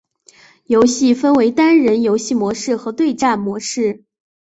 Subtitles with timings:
[0.65, 4.03] 游戏分为单人游戏模式和对战模式。